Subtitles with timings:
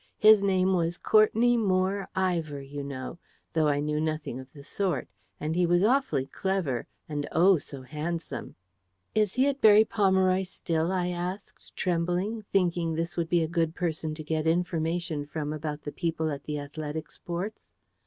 [0.17, 3.19] His name was Courtenay Moore Ivor, you know
[3.53, 5.07] though I knew nothing of the sort.
[5.39, 6.87] And he was awfully clever.
[7.07, 8.55] And, oh, so handsome!
[9.13, 13.75] "Is he at Berry Pomeroy still?" I asked, trembling, thinking this would be a good
[13.75, 17.67] person to get information from about the people at the Athletic Sports.